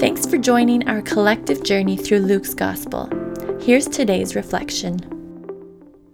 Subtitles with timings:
[0.00, 3.10] Thanks for joining our collective journey through Luke's Gospel.
[3.60, 4.98] Here's today's reflection.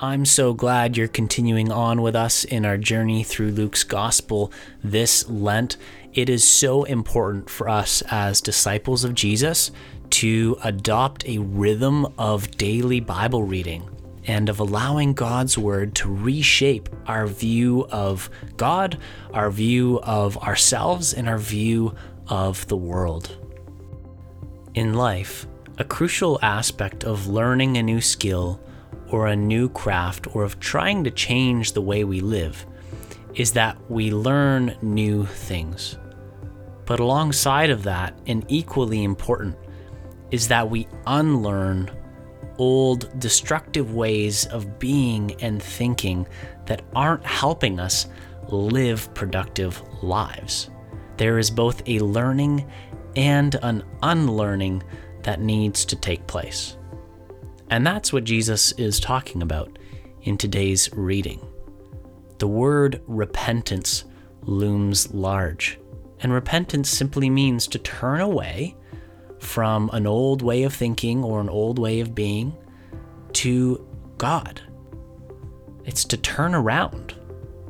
[0.00, 4.50] I'm so glad you're continuing on with us in our journey through Luke's Gospel
[4.82, 5.76] this Lent.
[6.14, 9.70] It is so important for us as disciples of Jesus
[10.10, 13.88] to adopt a rhythm of daily Bible reading
[14.26, 18.98] and of allowing God's Word to reshape our view of God,
[19.32, 21.94] our view of ourselves, and our view
[22.26, 23.45] of the world.
[24.76, 25.46] In life,
[25.78, 28.60] a crucial aspect of learning a new skill
[29.08, 32.66] or a new craft or of trying to change the way we live
[33.34, 35.96] is that we learn new things.
[36.84, 39.56] But alongside of that, and equally important,
[40.30, 41.90] is that we unlearn
[42.58, 46.28] old, destructive ways of being and thinking
[46.66, 48.08] that aren't helping us
[48.50, 50.68] live productive lives.
[51.16, 52.70] There is both a learning
[53.16, 54.82] and an unlearning
[55.22, 56.76] that needs to take place.
[57.70, 59.78] And that's what Jesus is talking about
[60.22, 61.40] in today's reading.
[62.38, 64.04] The word repentance
[64.42, 65.80] looms large,
[66.20, 68.76] and repentance simply means to turn away
[69.40, 72.56] from an old way of thinking or an old way of being
[73.32, 73.86] to
[74.18, 74.60] God.
[75.84, 77.14] It's to turn around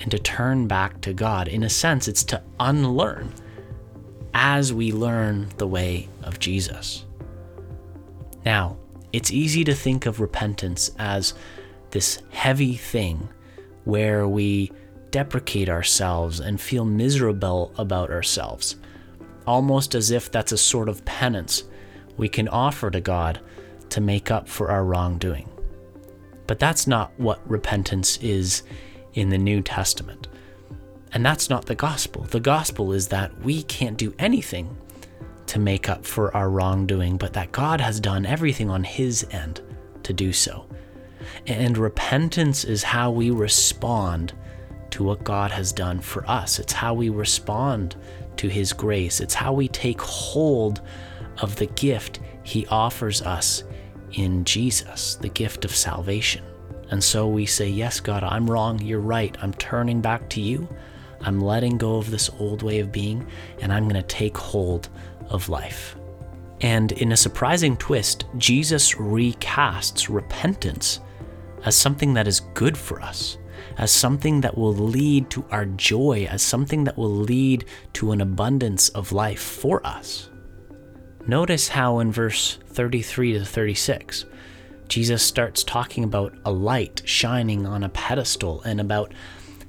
[0.00, 1.48] and to turn back to God.
[1.48, 3.32] In a sense, it's to unlearn
[4.34, 7.04] as we learn the way of Jesus.
[8.44, 8.76] Now,
[9.12, 11.34] it's easy to think of repentance as
[11.90, 13.28] this heavy thing
[13.84, 14.72] where we
[15.10, 18.76] deprecate ourselves and feel miserable about ourselves
[19.46, 21.64] almost as if that's a sort of penance
[22.16, 23.40] we can offer to God
[23.90, 25.48] to make up for our wrongdoing.
[26.46, 28.62] But that's not what repentance is
[29.14, 30.28] in the New Testament.
[31.14, 32.24] And that's not the gospel.
[32.24, 34.76] The gospel is that we can't do anything
[35.46, 39.60] to make up for our wrongdoing, but that God has done everything on His end
[40.02, 40.66] to do so.
[41.46, 44.32] And repentance is how we respond
[44.90, 46.58] to what God has done for us.
[46.58, 47.94] It's how we respond
[48.36, 49.20] to His grace.
[49.20, 50.82] It's how we take hold
[51.38, 53.62] of the gift He offers us
[54.12, 56.44] in Jesus, the gift of salvation.
[56.90, 58.80] And so we say, Yes, God, I'm wrong.
[58.80, 59.36] You're right.
[59.40, 60.68] I'm turning back to you.
[61.24, 63.26] I'm letting go of this old way of being,
[63.60, 64.88] and I'm going to take hold
[65.28, 65.96] of life.
[66.60, 71.00] And in a surprising twist, Jesus recasts repentance
[71.64, 73.38] as something that is good for us
[73.78, 77.64] as something that will lead to our joy, as something that will lead
[77.94, 80.30] to an abundance of life for us.
[81.26, 84.26] Notice how in verse 33 to 36,
[84.88, 89.12] Jesus starts talking about a light shining on a pedestal and about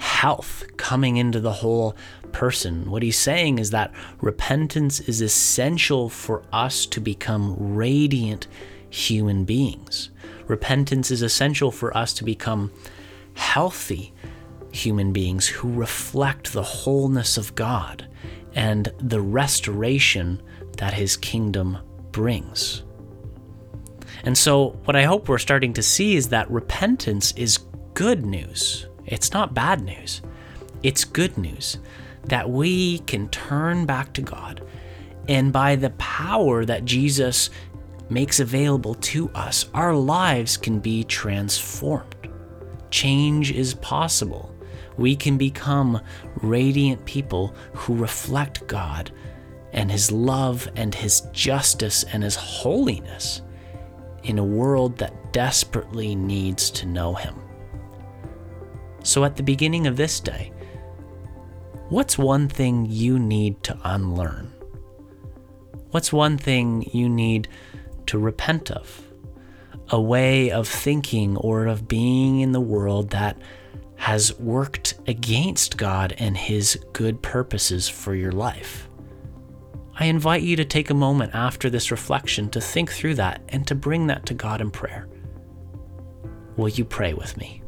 [0.00, 1.94] health coming into the whole
[2.32, 2.90] person.
[2.90, 8.46] What he's saying is that repentance is essential for us to become radiant
[8.88, 10.10] human beings.
[10.46, 12.72] Repentance is essential for us to become
[13.34, 14.12] healthy
[14.72, 18.08] human beings who reflect the wholeness of God
[18.54, 20.40] and the restoration
[20.78, 21.78] that His kingdom
[22.10, 22.84] brings.
[24.24, 27.58] And so, what I hope we're starting to see is that repentance is
[27.94, 28.86] good news.
[29.06, 30.22] It's not bad news,
[30.82, 31.78] it's good news
[32.24, 34.62] that we can turn back to God.
[35.28, 37.50] And by the power that Jesus
[38.08, 42.20] makes available to us, our lives can be transformed
[42.90, 44.54] change is possible.
[44.96, 46.00] We can become
[46.42, 49.10] radiant people who reflect God
[49.72, 53.42] and His love and His justice and His holiness
[54.24, 57.34] in a world that desperately needs to know Him.
[59.02, 60.52] So, at the beginning of this day,
[61.88, 64.52] what's one thing you need to unlearn?
[65.90, 67.48] What's one thing you need
[68.06, 69.02] to repent of?
[69.90, 73.36] a way of thinking or of being in the world that
[73.96, 78.88] has worked against God and His good purposes for your life.
[79.98, 83.66] I invite you to take a moment after this reflection to think through that and
[83.66, 85.08] to bring that to God in prayer.
[86.56, 87.62] Will you pray with me?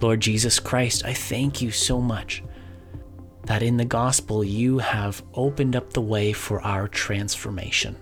[0.00, 2.42] Lord Jesus Christ, I thank you so much
[3.44, 7.96] that in the gospel you have opened up the way for our transformation.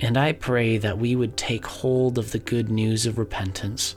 [0.00, 3.96] And I pray that we would take hold of the good news of repentance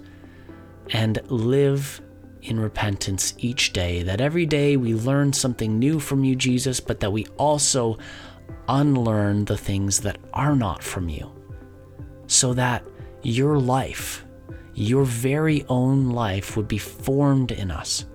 [0.92, 2.02] and live
[2.44, 4.04] in repentance each day.
[4.04, 7.98] That every day we learn something new from you, Jesus, but that we also
[8.68, 11.31] unlearn the things that are not from you.
[12.28, 12.86] So that
[13.24, 14.25] your life,
[14.75, 18.06] your very own life, would be formed in us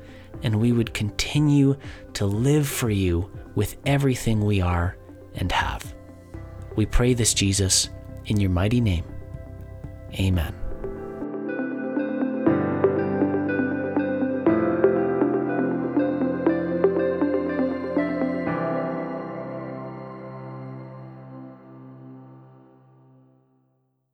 [0.42, 1.76] and we would continue
[2.14, 4.96] to live for you with everything we are
[5.34, 5.94] and have.
[6.76, 7.90] We pray this, Jesus,
[8.26, 9.04] in your mighty name.
[10.14, 10.59] Amen.